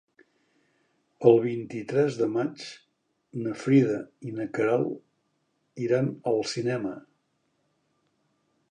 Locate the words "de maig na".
2.21-3.53